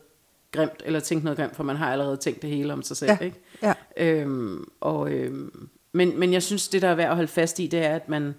[0.51, 3.11] grimt, eller tænke noget grimt, for man har allerede tænkt det hele om sig selv,
[3.11, 3.17] Ja.
[3.25, 3.37] ikke?
[3.63, 3.73] Ja.
[3.97, 7.67] Øhm, og, øhm, men, men jeg synes, det der er værd at holde fast i,
[7.67, 8.35] det er, at man,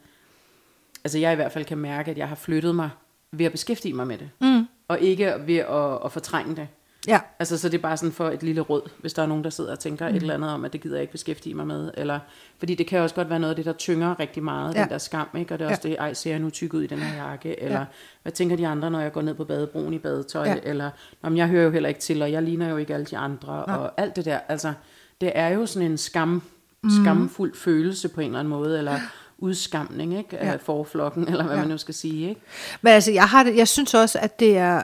[1.05, 2.91] altså jeg i hvert fald kan mærke, at jeg har flyttet mig
[3.33, 4.67] ved at beskæftige mig med det, mm.
[4.93, 6.69] Og ikke ved at, at fortrænge det.
[7.09, 7.21] Ja.
[7.39, 9.51] Altså, så det er bare sådan for et lille råd, hvis der er nogen, der
[9.51, 10.15] sidder og tænker mm.
[10.15, 11.91] et eller andet om, at det gider jeg ikke beskæftige mig med.
[11.97, 12.19] Eller,
[12.59, 14.81] fordi det kan også godt være noget af det, der tynger rigtig meget, ja.
[14.83, 15.55] Den der skam, ikke?
[15.55, 15.89] Og det er også ja.
[15.89, 17.63] det, ej, ser jeg nu tyk ud i den her jakke?
[17.63, 17.85] Eller, ja.
[18.23, 20.47] hvad tænker de andre, når jeg går ned på badebroen i badetøj?
[20.47, 20.57] Ja.
[20.63, 20.91] Eller,
[21.23, 23.65] om jeg hører jo heller ikke til, og jeg ligner jo ikke alle de andre,
[23.67, 23.77] Nej.
[23.77, 24.39] og alt det der.
[24.49, 24.73] Altså,
[25.21, 26.43] det er jo sådan en skam,
[26.85, 26.91] Mhm.
[27.03, 28.99] skamfuld følelse på en eller anden måde, eller
[29.43, 30.39] udskamning, ikke?
[30.39, 30.57] Af Ja.
[30.57, 31.61] forflokken, eller hvad Ja.
[31.61, 32.41] man nu skal sige, ikke?
[32.83, 34.83] Men altså, jeg, har det, jeg synes også, at det er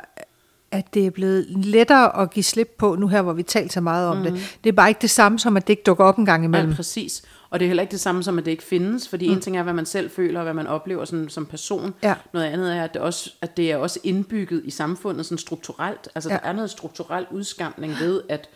[0.70, 3.80] at det er blevet lettere at give slip på, nu her, hvor vi taler så
[3.80, 4.22] meget om mm.
[4.22, 4.56] det.
[4.64, 6.70] Det er bare ikke det samme som, at det ikke dukker op en gang imellem.
[6.70, 7.22] Ja, præcis.
[7.50, 9.34] Og det er heller ikke det samme som, at det ikke findes, fordi mm.
[9.34, 11.94] en ting er, hvad man selv føler, og hvad man oplever sådan, som person.
[12.02, 12.14] Ja.
[12.32, 16.08] Noget andet er, at det, også, at det er også indbygget i samfundet sådan strukturelt.
[16.14, 16.36] Altså, Ja.
[16.36, 18.48] der er noget strukturel udskamning ved, at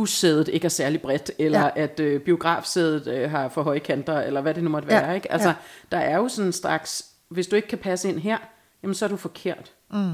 [0.00, 1.70] bussædet ikke er særlig bredt, eller Ja.
[1.76, 5.14] at øh, biografsædet øh, har for høje kanter, eller hvad det nu måtte Ja, være.
[5.14, 5.32] Ikke?
[5.32, 5.54] Altså, ja.
[5.92, 8.38] der er jo sådan straks, hvis du ikke kan passe ind her,
[8.82, 9.72] jamen så er du forkert.
[9.90, 10.12] Mm.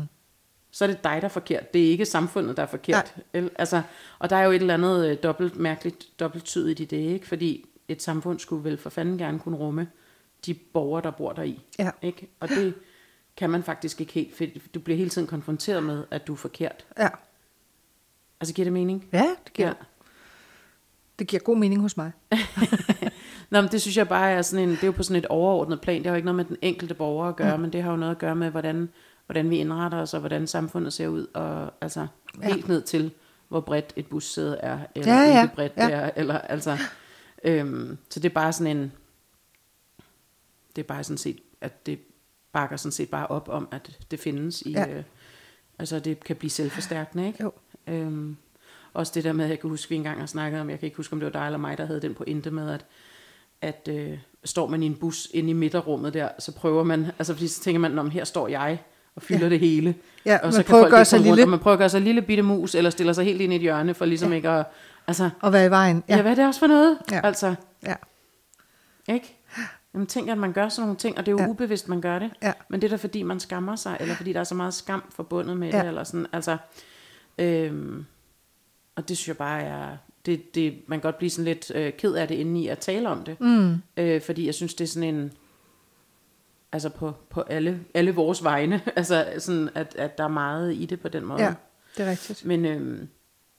[0.71, 1.75] Så er det dig, der er forkert.
[1.75, 3.15] Det er ikke samfundet, der er forkert.
[3.35, 3.83] Altså,
[4.19, 7.27] og der er jo et eller andet øh, dobbelt, mærkeligt dobbelttydigt i det, ikke?
[7.29, 9.89] Fordi et samfund skulle vel for fanden gerne kunne rumme
[10.47, 11.61] de borgere, der bor der i.
[11.79, 11.91] Ja.
[12.03, 12.29] Ikke?
[12.41, 12.75] Og det
[13.37, 14.45] kan man faktisk ikke helt, for
[14.75, 16.85] du bliver hele tiden konfronteret med, at du er forkert.
[16.99, 17.09] Ja.
[18.41, 19.09] Altså giver det mening?
[19.13, 19.75] Ja, det giver, Ja.
[21.19, 22.13] det giver god mening hos mig.
[23.51, 25.27] Nå, men det synes jeg bare er sådan en, det er jo på sådan et
[25.27, 25.97] overordnet plan.
[25.99, 27.63] Det har jo ikke noget med den enkelte borger at gøre, mm.
[27.63, 28.89] men det har jo noget at gøre med, hvordan,
[29.27, 32.07] hvordan vi indretter os, og hvordan samfundet ser ud, og altså
[32.43, 32.47] Ja.
[32.49, 33.11] helt ned til,
[33.49, 35.87] hvor bredt et bussæde er, eller Ja, ja, ikke bredt ja.
[35.87, 36.79] det er, eller altså,
[37.45, 38.93] øhm, så det er bare sådan en,
[40.77, 41.99] det er bare sådan set, at det
[42.53, 44.89] bakker sådan set bare op om, at det findes i, ja.
[44.89, 45.03] øh,
[45.79, 47.43] altså det kan blive selvforstærkende, ikke?
[47.43, 47.53] Jo.
[47.87, 48.37] Øhm,
[48.95, 50.97] også det der med, jeg kan huske, vi engang har snakket om, jeg kan ikke
[50.97, 52.85] huske, om det var dig eller mig, der havde den pointe med, at,
[53.63, 57.33] at øh, står man i en bus inde i midterrummet der, så prøver man, altså
[57.35, 58.79] fordi så tænker man, om her står jeg
[59.17, 59.49] og fylder Ja.
[59.49, 59.95] det hele.
[60.27, 61.43] Ja, og man så prøver at folk gøre ikke sig rundt, lille.
[61.43, 63.57] Og man prøver at gøre sig lille bitte mus, eller stiller sig helt ind i
[63.57, 64.37] et hjørne, for ligesom ja.
[64.37, 64.67] ikke at,
[65.07, 66.03] altså, Og være i vejen.
[66.09, 66.17] ja.
[66.17, 66.99] ja, hvad er det også for noget?
[67.13, 67.21] Ja.
[67.25, 67.55] Altså,
[67.87, 67.95] ja.
[69.09, 69.37] ikke?
[69.95, 71.49] Jamen tænk, at man gør sådan nogle ting, og det er jo Ja.
[71.49, 72.31] ubevidst, man gør det.
[72.43, 72.53] Ja.
[72.69, 75.03] Men det er da fordi, man skammer sig, eller fordi der er så meget skam
[75.11, 75.79] forbundet med ja.
[75.81, 76.57] det, eller sådan, altså,
[77.39, 78.05] øhm,
[78.97, 79.97] og det synes jeg bare er,
[80.27, 82.79] det, det, man kan godt blive sådan lidt øh, ked af det inde i at
[82.79, 83.75] tale om det, Mm.
[83.97, 85.33] øh, fordi jeg synes, det er sådan en,
[86.73, 90.87] altså på, på alle, alle vores vegne, altså sådan, at, at der er meget i
[90.87, 91.43] det på den måde.
[91.43, 91.55] ja,
[91.97, 92.45] det er rigtigt.
[92.45, 93.09] Men, øhm,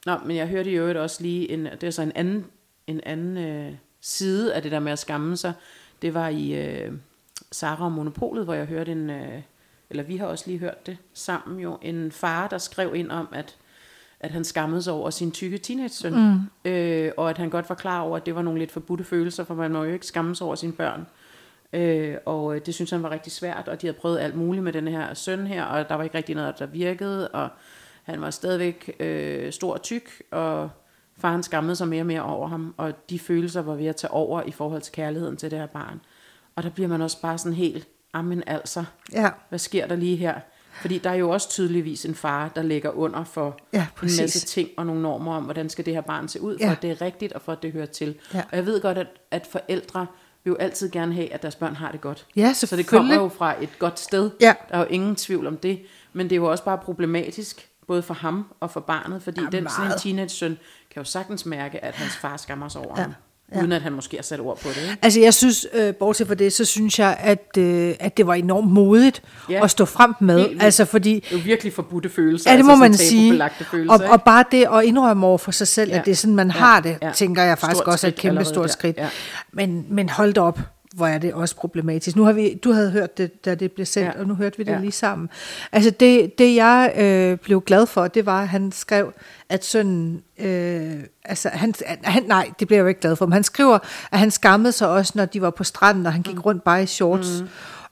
[0.05, 2.45] nå, men jeg hørte i øvrigt også lige, en, det er så en anden,
[2.87, 5.53] en anden øh, side af det der med at skamme sig.
[6.01, 6.93] Det var i øh,
[7.51, 9.41] Sara og Monopolet, hvor jeg hørte en, øh,
[9.89, 13.27] eller vi har også lige hørt det sammen jo, en far, der skrev ind om,
[13.31, 13.55] at,
[14.19, 16.71] at han skammede sig over sin tykke teenage-søn, mm.
[16.71, 19.43] øh, og at han godt var klar over, at det var nogle lidt forbudte følelser,
[19.43, 21.07] for man må jo ikke skamme sig over sine børn.
[21.73, 24.63] Øh, og øh, det synes han var rigtig svært, og de havde prøvet alt muligt
[24.63, 27.49] med den her søn her, og der var ikke rigtig noget, der virkede, og
[28.03, 30.69] han var stadigvæk øh, stor og tyk, og
[31.17, 34.11] faren skammede sig mere og mere over ham, og de følelser var ved at tage
[34.11, 36.01] over i forhold til kærligheden til det her barn.
[36.55, 40.15] Og der bliver man også bare sådan helt, amen altså, Ja, hvad sker der lige
[40.15, 40.39] her?
[40.81, 44.45] Fordi der er jo også tydeligvis en far, der ligger under for Ja, en masse
[44.45, 46.71] ting og nogle normer om, hvordan skal det her barn se ud, for Ja.
[46.71, 48.15] at det er rigtigt og for at det hører til.
[48.33, 48.39] Ja.
[48.51, 50.05] Og jeg ved godt, at, at forældre
[50.43, 52.25] vil jo altid gerne have, at deres børn har det godt.
[52.35, 54.31] ja Så det kommer jo fra et godt sted.
[54.41, 54.53] Ja.
[54.69, 55.81] Der er jo ingen tvivl om det.
[56.13, 59.47] Men det er jo også bare problematisk, både for ham og for barnet, fordi Ja,
[59.57, 60.57] den sådan en teenage-søn
[60.93, 63.01] kan jo sagens mærke, at hans far skammer sig over Ja.
[63.03, 63.13] ham.
[63.55, 63.59] Ja.
[63.59, 64.77] Uden at han måske har sat ord på det.
[64.81, 64.97] Ikke?
[65.01, 68.33] Altså jeg synes, øh, bortset fra det, så synes jeg, at, øh, at det var
[68.33, 69.63] enormt modigt Ja.
[69.63, 70.45] at stå frem med.
[70.59, 72.51] Altså fordi, Det er jo virkelig forbudte følelser.
[72.51, 73.31] ja det må altså man sige.
[73.71, 74.11] Følelser, Og, ikke?
[74.13, 75.97] og bare det at indrømme over for sig selv, Ja.
[75.99, 76.53] at det er sådan, man Ja.
[76.53, 77.11] har det, Ja.
[77.11, 78.97] tænker jeg faktisk Stort også er et kæmpe stort skridt.
[78.97, 79.07] Ja.
[79.53, 80.59] Men, men hold da op,
[80.97, 82.15] hvor er det også problematisk.
[82.15, 84.19] Nu har vi, du havde hørt det, da det blev sendt, Ja.
[84.21, 84.79] og nu hørte vi det Ja.
[84.79, 85.29] lige sammen.
[85.71, 89.13] Altså det, det jeg øh, blev glad for, det var, at han skrev,
[89.49, 90.93] at sønnen, øh,
[91.25, 93.79] altså han, han, nej, det blev jeg jo ikke glad for, men han skriver,
[94.11, 96.83] at han skammede sig også, når de var på stranden, og han gik rundt bare
[96.83, 97.43] i shorts.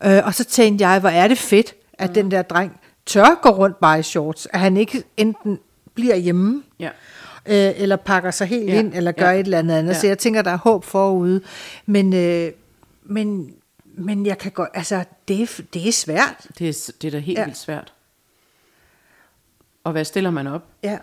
[0.01, 0.07] Mm.
[0.11, 2.13] Øh, og så tænkte jeg, hvor er det fedt, at mm.
[2.13, 5.59] den der dreng tør gå rundt bare i shorts, at han ikke enten
[5.95, 6.89] bliver hjemme, Ja.
[7.45, 9.33] øh, eller pakker sig helt Ja, ind, eller gør ja.
[9.39, 9.93] et eller andet andet.
[9.93, 9.99] Ja.
[9.99, 11.41] Så jeg tænker, der er håb forude.
[11.85, 12.51] Men, øh,
[13.05, 16.47] men, men jeg kan godt, altså, det er, det er svært.
[16.59, 17.43] Det er, det er da helt Ja.
[17.45, 17.93] vildt svært.
[19.83, 20.63] Og hvad stiller man op?
[20.83, 20.97] Ja.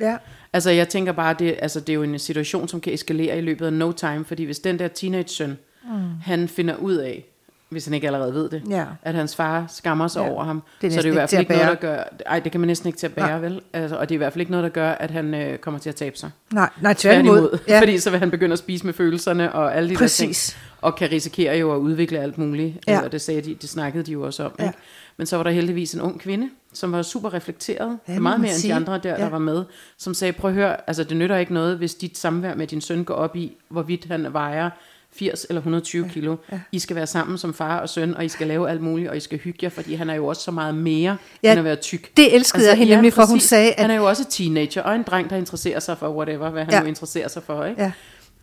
[0.00, 0.16] Ja.
[0.52, 3.40] Altså jeg tænker bare, det, altså, det er jo en situation, som kan eskalere i
[3.40, 5.90] løbet af no time, fordi hvis den der teenage-søn, mm.
[6.22, 7.24] han finder ud af,
[7.68, 8.84] hvis han ikke allerede ved det, Ja.
[9.02, 10.30] at hans far skammer sig Ja.
[10.30, 12.02] over ham, Det er så er det næsten i hvert fald ikke noget, der gør,
[12.26, 13.38] ej, det kan man næsten ikke til at bære, Nej.
[13.38, 13.60] vel?
[13.72, 15.80] Altså, og det er i hvert fald ikke noget, der gør, at han øh, kommer
[15.80, 16.30] til at tabe sig.
[16.52, 17.58] Nej, nej tværtimod.
[17.68, 17.78] Ja.
[17.82, 20.46] Fordi så vil han begynde at spise med følelserne og alle de Præcis.
[20.46, 20.73] der ting.
[20.84, 22.74] Og kan risikere jo at udvikle alt muligt.
[22.88, 23.00] Ja.
[23.00, 24.52] Og det, sagde de, det snakkede de jo også om.
[24.58, 24.64] Ja.
[24.64, 24.78] Ikke?
[25.16, 27.98] Men så var der heldigvis en ung kvinde, som var super reflekteret.
[28.08, 28.70] Ja, Ja, meget mere end sige.
[28.70, 29.16] de andre der, Ja.
[29.16, 29.64] der var med.
[29.98, 32.80] Som sagde, prøv at høre, altså det nytter ikke noget, hvis dit samvær med din
[32.80, 34.70] søn går op i, hvorvidt han vejer
[35.12, 36.12] 80 eller 120 ja.
[36.12, 36.36] kilo.
[36.52, 36.60] ja.
[36.72, 39.16] I skal være sammen som far og søn, og I skal lave alt muligt, og
[39.16, 41.58] I skal hygge jer, fordi han er jo også så meget mere, Ja, ja, end
[41.58, 42.16] at være tyk.
[42.16, 44.82] Det elskede altså, jeg hende nemlig, for hun sagde, at Han er jo også teenager,
[44.82, 46.76] og en dreng, der interesserer sig for whatever, hvad han Ja.
[46.76, 46.82] ja.
[46.82, 47.64] nu interesserer sig for.
[47.64, 47.82] Ikke?
[47.82, 47.92] Ja.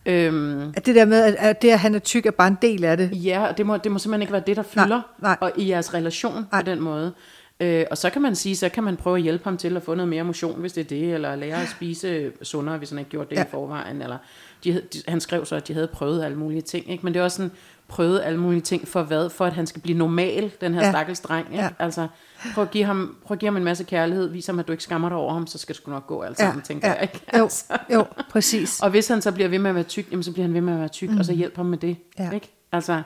[0.06, 2.58] Øhm, at det der med, at, at det, at han er tyk, er bare en
[2.62, 3.10] del af det.
[3.24, 5.36] ja, og det må, det må simpelthen ikke være det, der Nej, fylder nej.
[5.40, 6.42] Og i jeres relation Nej.
[6.52, 6.60] nej.
[6.62, 7.12] på den måde.
[7.60, 9.82] Øh, og så kan man sige, så kan man prøve at hjælpe ham til at
[9.82, 12.98] få noget mere motion, hvis det er det, eller lære at spise sundere, hvis han
[12.98, 13.36] ikke gjort det.
[13.36, 13.42] Ja.
[13.44, 14.16] i forvejen, eller
[14.64, 17.04] de, havde- de, han skrev så, at de havde prøvet alle mulige ting, ikke?
[17.04, 17.50] men det er også sådan,
[17.88, 19.30] prøvet alle mulige ting for hvad?
[19.30, 20.86] For at han skal blive normal, den her ja.
[20.86, 20.92] Ja.
[20.92, 21.46] stakkels dreng.
[21.46, 21.58] Ikke?
[21.58, 21.64] Ja.
[21.64, 21.84] Ja.
[21.84, 22.08] Altså,
[22.54, 24.72] prøv at, give ham, prøv at give ham en masse kærlighed, vis ham, at du
[24.72, 26.94] ikke skammer dig over ham, så skal det sgu nok gå alt sammen, tænker ja.
[26.94, 27.02] jeg.
[27.02, 27.20] Ikke?
[27.38, 27.64] Jo, Altså.
[27.92, 28.80] jo, præcis.
[28.80, 30.60] Og hvis han så bliver ved med at være tyk, jamen, så bliver han ved
[30.60, 31.18] med at være tyk, mm.
[31.18, 31.96] og så hjælp ham med det.
[32.18, 32.30] Ja.
[32.30, 32.52] Ikke?
[32.72, 33.02] Altså,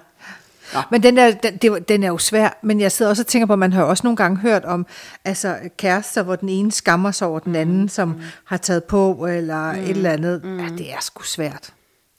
[0.91, 3.47] Men den, der, den, det, den er jo svær, men jeg sidder også og tænker
[3.47, 4.87] på, at man har også nogle gange hørt om
[5.25, 8.21] altså, kærester, hvor den ene skammer sig over den anden, som mm.
[8.45, 9.79] har taget på, eller mm.
[9.79, 10.45] et eller andet.
[10.45, 10.61] Mm.
[10.61, 11.73] Ja, det er sgu svært.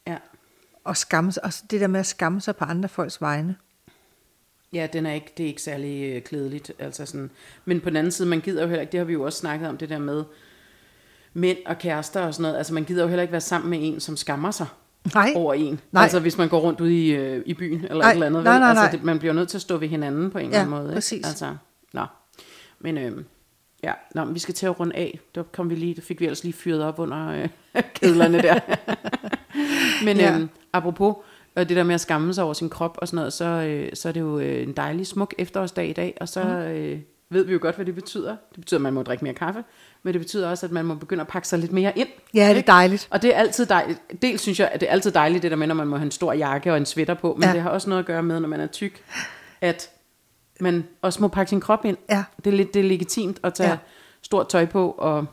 [0.08, 0.16] ja.
[0.84, 3.56] Og skamme, også det der med at skamme sig på andre folks vegne.
[4.74, 6.72] Ja, den er ikke, det er ikke særlig øh, klædeligt.
[6.80, 7.30] Altså sådan.
[7.66, 9.40] Men på den anden side, man gider jo heller ikke, det har vi jo også
[9.40, 10.24] snakket om, det der med
[11.34, 12.58] mænd og kærester og sådan noget.
[12.58, 14.68] Altså man gider jo heller ikke være sammen med en, som skammer sig
[15.16, 15.34] Nej.
[15.36, 15.80] over en.
[15.92, 16.04] Nej.
[16.04, 18.44] Altså hvis man går rundt ude i, øh, i byen eller Nej, et eller andet.
[18.44, 18.60] nej, vel?
[18.60, 18.92] nej, altså, nej.
[18.92, 20.94] det, man bliver nødt til at stå ved hinanden på en eller Ja, anden måde.
[20.94, 21.12] præcis.
[21.18, 21.28] Ikke?
[21.28, 21.56] Altså,
[21.94, 22.02] nå.
[22.80, 23.12] Men øh,
[23.84, 25.20] ja, nå, men vi skal til at runde af.
[25.36, 27.50] Der kom vi lige, der fik vi ellers lige fyret op under øh,
[28.02, 28.60] kedlerne der.
[30.06, 30.36] Men Ja.
[30.36, 31.16] øhm, apropos
[31.58, 33.90] øh, det der med at skamme sig over sin krop og sådan noget, så, øh,
[33.94, 37.44] så er det jo øh, en dejlig smuk efterårsdag i dag, og så øh, ved
[37.46, 38.30] vi jo godt, hvad det betyder.
[38.30, 39.64] Det betyder, at man må drikke mere kaffe,
[40.08, 42.08] men det betyder også, at man må begynde at pakke sig lidt mere ind.
[42.34, 43.08] Ja, det er dejligt.
[43.12, 44.02] Og det er altid dejligt.
[44.22, 46.06] Dels synes jeg, at det er altid dejligt, det der med, når man må have
[46.06, 47.54] en stor jakke og en sweater på, men Ja.
[47.54, 49.04] det har også noget at gøre med, når man er tyk,
[49.62, 49.90] at
[50.60, 51.98] man også må pakke sin krop ind.
[52.10, 52.24] Ja.
[52.38, 53.78] Det er lidt det er legitimt at tage ja.
[54.22, 55.26] stort tøj på, og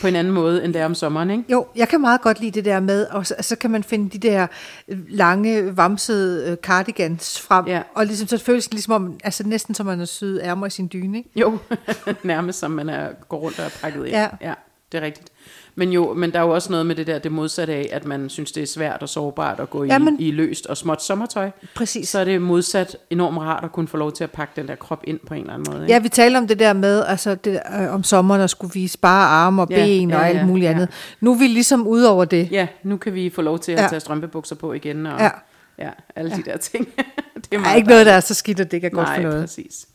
[0.00, 1.44] på en anden måde, end det er om sommeren, ikke?
[1.48, 4.18] Jo, jeg kan meget godt lide det der med, og så, så kan man finde
[4.18, 4.46] de der
[4.88, 7.82] øh, lange, vamsede øh, cardigans frem, Ja.
[7.94, 10.70] og ligesom, så føles det ligesom om, altså næsten som man har syet ærmer i
[10.70, 11.30] sin dyne, ikke?
[11.36, 11.58] Jo,
[12.22, 14.08] nærmest som man er, går rundt og er pakket ind.
[14.14, 14.28] Ja.
[14.40, 14.54] ja,
[14.92, 15.28] det er rigtigt.
[15.74, 18.04] Men jo, men der er jo også noget med det der, det modsatte af, at
[18.04, 20.16] man synes, det er svært og sårbart at gå i, Jamen.
[20.20, 21.50] i løst og småt sommertøj.
[21.74, 22.08] Præcis.
[22.08, 24.74] Så er det modsat enormt rart at kunne få lov til at pakke den der
[24.74, 25.86] krop ind på en eller anden måde.
[25.88, 28.98] Ja, vi taler om det der med, altså det, øh, om sommeren at skulle vise
[28.98, 30.70] bare arme og Ja, ben ja, og alt muligt ja.
[30.70, 30.88] andet.
[31.20, 32.48] Nu er vi ligesom ude over det.
[32.50, 33.88] ja, nu kan vi få lov til at Ja.
[33.88, 35.30] tage strømpebukser på igen, og Ja.
[35.78, 36.36] ja, alle ja.
[36.36, 36.88] de der ting.
[37.34, 38.24] det Der er meget ikke noget, der dejligt.
[38.30, 39.42] er så skidt, at det ikke er godt Nej, for noget.
[39.42, 39.86] præcis.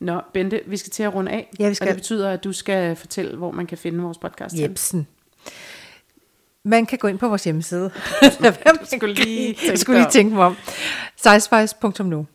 [0.00, 1.50] Nå, Bente, vi skal til at runde af.
[1.58, 1.84] Ja, vi skal.
[1.84, 4.54] Og det betyder, at du skal fortælle, hvor man kan finde vores podcast.
[4.58, 5.06] Jebsen.
[6.62, 7.90] Man kan gå ind på vores hjemmeside.
[8.42, 8.52] jeg
[8.86, 10.56] skulle lige tænke jeg skulle lige tænke mig om.
[11.16, 12.26] Sizespice.nu.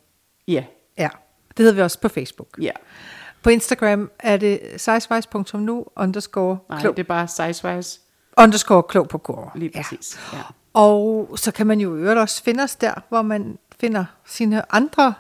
[0.47, 0.63] Ja,
[0.97, 1.09] Ja,
[1.57, 2.47] det hedder vi også på Facebook.
[2.61, 2.71] ja.
[3.43, 7.99] På Instagram er det sizespice.nu underscore Nej, klog, det er bare size-wise.
[8.37, 9.49] underscore klog på kurver.
[9.55, 10.19] Lige præcis.
[10.33, 10.37] Ja.
[10.37, 10.43] ja.
[10.73, 15.13] Og så kan man jo øvrigt også finde os der, hvor man finder sine andre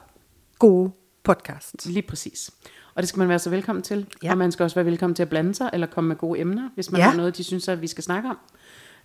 [0.59, 0.91] gode
[1.23, 1.85] podcasts.
[1.85, 2.51] Lige præcis.
[2.95, 4.07] Og det skal man være så velkommen til.
[4.23, 4.31] Ja.
[4.31, 6.69] Og man skal også være velkommen til at blande sig, eller komme med gode emner,
[6.75, 7.07] hvis man Ja.
[7.09, 8.37] har noget, de synes, at vi skal snakke om.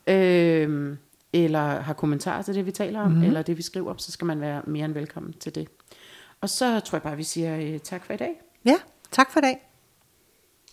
[0.06, 0.98] Øhm,
[1.32, 3.22] eller har kommentarer til det, vi taler om, mm.
[3.22, 5.68] eller det, vi skriver op, så skal man være mere end velkommen til det.
[6.40, 8.40] Og så tror jeg bare, vi siger øh, tak for i dag.
[8.64, 8.76] Ja,
[9.12, 9.65] tak for i dag.